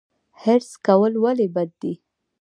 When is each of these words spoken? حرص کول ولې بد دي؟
حرص 0.41 0.71
کول 0.85 1.13
ولې 1.23 1.47
بد 1.55 1.69
دي؟ 1.81 1.93